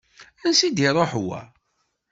[0.45, 1.39] Ansi i d-iruḥ wa?